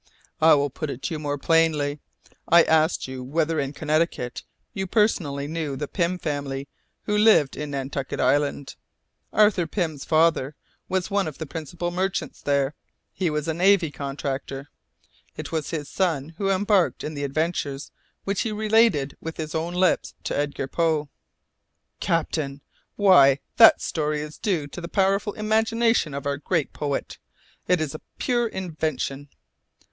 [0.41, 1.99] "I will put it to you more plainly.
[2.49, 4.41] I ask you whether in Connecticut
[4.73, 6.67] you personally knew the Pym family
[7.03, 8.75] who lived in Nantucket Island?
[9.31, 10.55] Arthur Pam's father
[10.89, 12.73] was one of the principal merchants there,
[13.13, 14.71] he was a Navy contractor.
[15.37, 17.91] It was his son who embarked in the adventures
[18.23, 21.09] which he related with his own lips to Edgar Poe"
[21.99, 22.61] "Captain!
[22.95, 27.19] Why, that story is due to the powerful imagination of our great poet.
[27.67, 29.29] It is a pure invention."